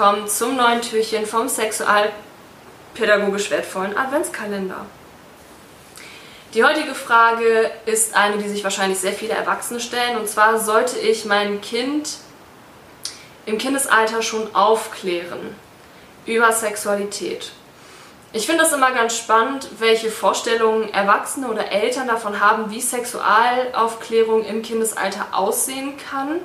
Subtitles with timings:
[0.00, 4.86] willkommen zum neuen Türchen vom sexualpädagogisch wertvollen Adventskalender.
[6.54, 10.16] Die heutige Frage ist eine, die sich wahrscheinlich sehr viele Erwachsene stellen.
[10.16, 12.16] Und zwar sollte ich mein Kind
[13.44, 15.54] im Kindesalter schon aufklären
[16.24, 17.52] über Sexualität.
[18.32, 24.46] Ich finde es immer ganz spannend, welche Vorstellungen Erwachsene oder Eltern davon haben, wie Sexualaufklärung
[24.46, 26.40] im Kindesalter aussehen kann.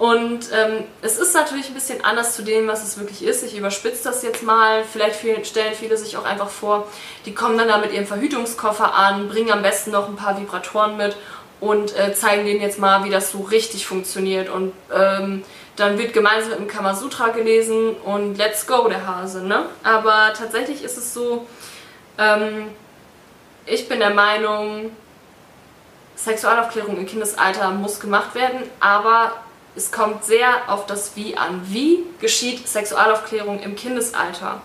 [0.00, 3.42] Und ähm, es ist natürlich ein bisschen anders zu dem, was es wirklich ist.
[3.42, 4.82] Ich überspitze das jetzt mal.
[4.90, 6.88] Vielleicht stellen viele sich auch einfach vor,
[7.26, 10.96] die kommen dann da mit ihrem Verhütungskoffer an, bringen am besten noch ein paar Vibratoren
[10.96, 11.18] mit
[11.60, 14.48] und äh, zeigen denen jetzt mal, wie das so richtig funktioniert.
[14.48, 15.44] Und ähm,
[15.76, 19.42] dann wird gemeinsam im Kamasutra gelesen und let's go, der Hase.
[19.42, 19.66] Ne?
[19.82, 21.46] Aber tatsächlich ist es so,
[22.16, 22.68] ähm,
[23.66, 24.92] ich bin der Meinung,
[26.16, 29.32] Sexualaufklärung im Kindesalter muss gemacht werden, aber
[29.76, 31.62] es kommt sehr auf das Wie an.
[31.64, 34.62] Wie geschieht Sexualaufklärung im Kindesalter?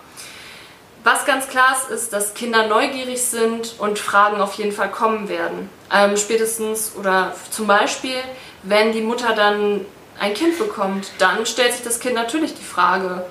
[1.04, 5.28] Was ganz klar ist, ist, dass Kinder neugierig sind und Fragen auf jeden Fall kommen
[5.28, 5.70] werden.
[5.94, 8.16] Ähm, spätestens oder zum Beispiel,
[8.64, 9.82] wenn die Mutter dann
[10.18, 13.24] ein Kind bekommt, dann stellt sich das Kind natürlich die Frage,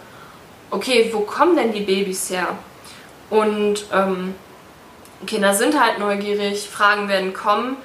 [0.72, 2.48] okay, wo kommen denn die Babys her?
[3.30, 4.36] Und ähm,
[5.28, 7.76] Kinder sind halt neugierig, Fragen werden kommen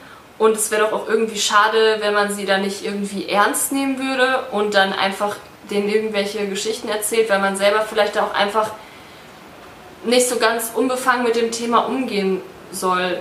[0.41, 3.99] und es wäre doch auch irgendwie schade, wenn man sie da nicht irgendwie ernst nehmen
[3.99, 5.37] würde und dann einfach
[5.71, 8.71] denen irgendwelche Geschichten erzählt, weil man selber vielleicht auch einfach
[10.03, 12.41] nicht so ganz unbefangen mit dem Thema umgehen
[12.73, 13.21] soll.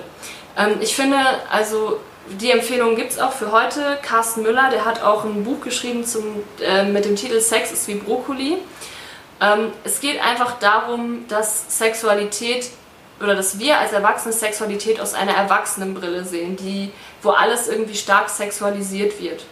[0.57, 1.17] Ähm, ich finde,
[1.51, 1.99] also
[2.39, 3.99] die Empfehlung gibt es auch für heute.
[4.01, 6.23] Carsten Müller, der hat auch ein Buch geschrieben zum,
[6.61, 8.59] äh, mit dem Titel Sex ist wie Brokkoli.
[9.41, 12.69] Ähm, es geht einfach darum, dass Sexualität
[13.21, 18.29] oder dass wir als Erwachsene Sexualität aus einer Erwachsenenbrille sehen, die, wo alles irgendwie stark
[18.29, 19.43] sexualisiert wird.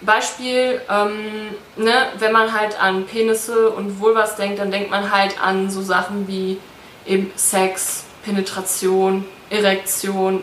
[0.00, 5.40] Beispiel, ähm, ne, wenn man halt an Penisse und Vulvas denkt, dann denkt man halt
[5.42, 6.58] an so Sachen wie
[7.06, 10.42] eben Sex, Penetration, Erektion,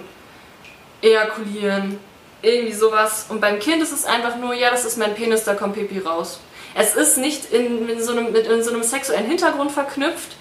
[1.02, 2.00] Ejakulieren,
[2.42, 3.26] irgendwie sowas.
[3.30, 6.00] Und beim Kind ist es einfach nur, ja, das ist mein Penis, da kommt Pipi
[6.00, 6.40] raus.
[6.74, 10.36] Es ist nicht in, in, so, einem, in so einem sexuellen Hintergrund verknüpft,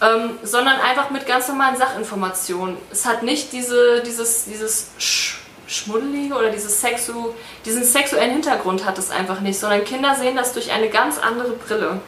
[0.00, 2.76] ähm, sondern einfach mit ganz normalen Sachinformationen.
[2.90, 7.32] Es hat nicht diese, dieses, dieses Sch Schmuddelige oder dieses Sexu,
[7.64, 11.52] diesen sexuellen Hintergrund hat es einfach nicht, sondern Kinder sehen das durch eine ganz andere
[11.52, 12.00] Brille.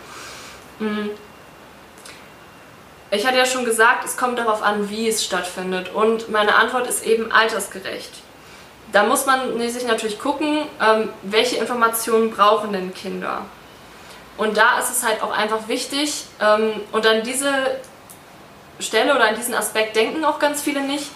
[0.81, 1.11] Mhm.
[3.13, 5.95] Ich hatte ja schon gesagt, es kommt darauf an, wie es stattfindet.
[5.95, 8.11] Und meine Antwort ist eben altersgerecht.
[8.91, 13.43] Da muss man sich natürlich gucken, ähm, welche Informationen brauchen denn Kinder.
[14.37, 17.53] Und da ist es halt auch einfach wichtig, ähm, und an diese
[18.81, 21.07] Stelle oder an diesen Aspekt denken auch ganz viele nicht,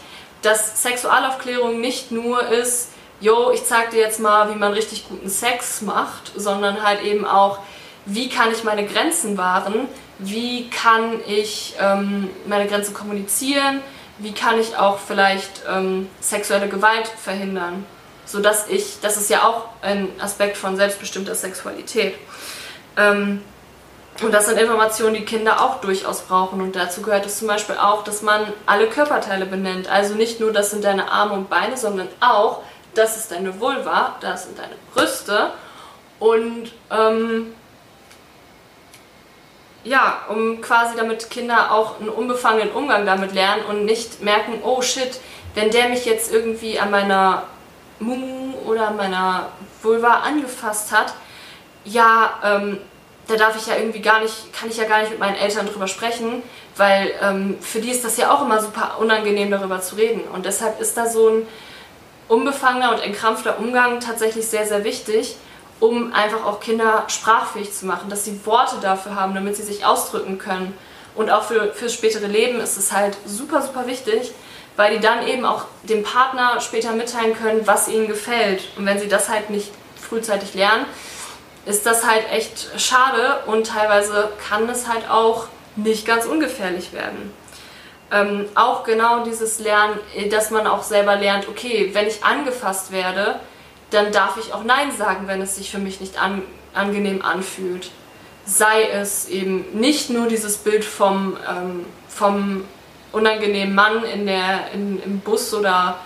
[0.42, 2.90] dass Sexualaufklärung nicht nur ist,
[3.20, 7.24] yo, ich zeig dir jetzt mal, wie man richtig guten Sex macht, sondern halt eben
[7.24, 7.58] auch,
[8.04, 9.88] wie kann ich meine Grenzen wahren,
[10.18, 13.80] wie kann ich ähm, meine Grenzen kommunizieren,
[14.18, 17.84] wie kann ich auch vielleicht ähm, sexuelle Gewalt verhindern,
[18.24, 22.14] sodass ich, das ist ja auch ein Aspekt von selbstbestimmter Sexualität.
[22.96, 23.42] Ähm,
[24.22, 26.60] und das sind Informationen, die Kinder auch durchaus brauchen.
[26.60, 29.88] Und dazu gehört es zum Beispiel auch, dass man alle Körperteile benennt.
[29.90, 32.62] Also nicht nur, das sind deine Arme und Beine, sondern auch,
[32.94, 35.50] das ist deine Vulva, das sind deine Brüste.
[36.18, 37.52] Und ähm,
[39.84, 44.80] ja, um quasi damit Kinder auch einen unbefangenen Umgang damit lernen und nicht merken, oh
[44.80, 45.20] shit,
[45.54, 47.44] wenn der mich jetzt irgendwie an meiner
[48.00, 49.48] Mumu oder an meiner
[49.82, 51.14] Vulva angefasst hat,
[51.86, 52.78] ja, ähm,
[53.28, 55.66] da darf ich ja irgendwie gar nicht, kann ich ja gar nicht mit meinen Eltern
[55.66, 56.42] drüber sprechen,
[56.76, 60.22] weil ähm, für die ist das ja auch immer super unangenehm, darüber zu reden.
[60.32, 61.48] Und deshalb ist da so ein
[62.28, 65.36] unbefangener und entkrampfter Umgang tatsächlich sehr, sehr wichtig,
[65.80, 69.84] um einfach auch Kinder sprachfähig zu machen, dass sie Worte dafür haben, damit sie sich
[69.84, 70.76] ausdrücken können.
[71.14, 74.32] Und auch für, fürs spätere Leben ist es halt super, super wichtig,
[74.76, 78.62] weil die dann eben auch dem Partner später mitteilen können, was ihnen gefällt.
[78.76, 79.70] Und wenn sie das halt nicht
[80.00, 80.84] frühzeitig lernen,
[81.66, 87.32] ist das halt echt schade und teilweise kann es halt auch nicht ganz ungefährlich werden.
[88.12, 89.98] Ähm, auch genau dieses Lernen,
[90.30, 93.40] dass man auch selber lernt, okay, wenn ich angefasst werde,
[93.90, 96.42] dann darf ich auch Nein sagen, wenn es sich für mich nicht an,
[96.72, 97.90] angenehm anfühlt.
[98.44, 102.64] Sei es eben nicht nur dieses Bild vom, ähm, vom
[103.10, 105.98] unangenehmen Mann in der, in, im Bus oder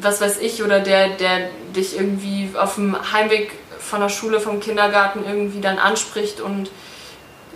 [0.00, 3.52] was weiß ich, oder der, der dich irgendwie auf dem Heimweg
[3.88, 6.70] von der Schule, vom Kindergarten irgendwie dann anspricht und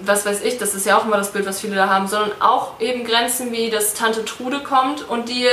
[0.00, 2.32] was weiß ich, das ist ja auch immer das Bild, was viele da haben, sondern
[2.40, 5.50] auch eben Grenzen wie, dass Tante Trude kommt und dir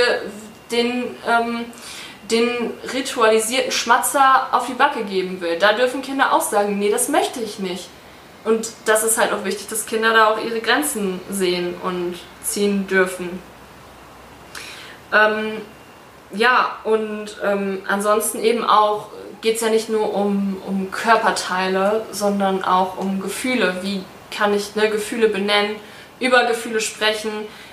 [0.71, 1.65] den, ähm,
[2.31, 5.57] den ritualisierten Schmatzer auf die Backe geben will.
[5.59, 7.89] Da dürfen Kinder auch sagen, nee, das möchte ich nicht.
[8.45, 12.87] Und das ist halt auch wichtig, dass Kinder da auch ihre Grenzen sehen und ziehen
[12.87, 13.41] dürfen.
[15.13, 15.61] Ähm,
[16.31, 19.09] ja, und ähm, ansonsten eben auch
[19.41, 23.77] geht es ja nicht nur um, um Körperteile, sondern auch um Gefühle.
[23.81, 25.75] Wie kann ich ne, Gefühle benennen,
[26.19, 27.31] über Gefühle sprechen?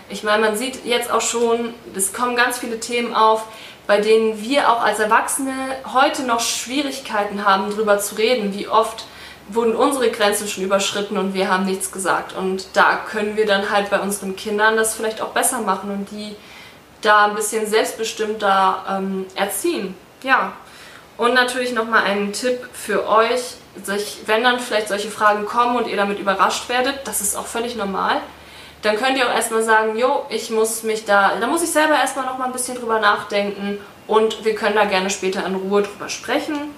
[0.08, 3.44] Ich meine, man sieht jetzt auch schon, es kommen ganz viele Themen auf,
[3.86, 5.52] bei denen wir auch als Erwachsene
[5.92, 8.54] heute noch Schwierigkeiten haben, darüber zu reden.
[8.54, 9.06] Wie oft
[9.48, 12.34] wurden unsere Grenzen schon überschritten und wir haben nichts gesagt.
[12.34, 16.10] Und da können wir dann halt bei unseren Kindern das vielleicht auch besser machen und
[16.10, 16.34] die
[17.00, 19.94] da ein bisschen selbstbestimmter ähm, erziehen.
[20.22, 20.52] Ja.
[21.16, 25.88] Und natürlich nochmal einen Tipp für euch, sich, wenn dann vielleicht solche Fragen kommen und
[25.88, 28.20] ihr damit überrascht werdet, das ist auch völlig normal,
[28.82, 31.94] dann könnt ihr auch erstmal sagen, jo, ich muss mich da, da muss ich selber
[31.94, 36.08] erstmal nochmal ein bisschen drüber nachdenken und wir können da gerne später in Ruhe drüber
[36.08, 36.74] sprechen.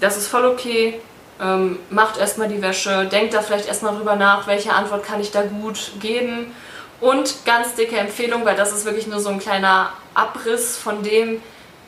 [0.00, 1.00] Das ist voll okay.
[1.40, 5.30] Ähm, macht erstmal die Wäsche, denkt da vielleicht erstmal drüber nach, welche Antwort kann ich
[5.30, 6.54] da gut geben.
[7.00, 11.42] Und ganz dicke Empfehlung, weil das ist wirklich nur so ein kleiner Abriss von dem,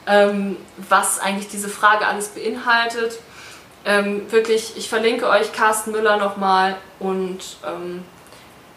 [0.06, 0.56] ähm,
[0.88, 3.19] was eigentlich diese Frage alles beinhaltet.
[3.84, 8.04] Ähm, wirklich, ich verlinke euch Carsten Müller nochmal und ähm,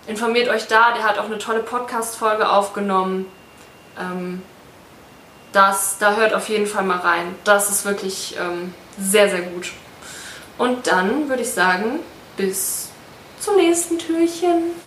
[0.07, 0.93] informiert euch da.
[0.93, 3.25] Der hat auch eine tolle Podcast-Folge aufgenommen.
[3.99, 4.41] Ähm,
[5.51, 7.35] das, da hört auf jeden Fall mal rein.
[7.43, 9.71] Das ist wirklich ähm, sehr, sehr gut.
[10.57, 11.99] Und dann würde ich sagen,
[12.37, 12.89] bis
[13.39, 14.75] zum nächsten Türchen.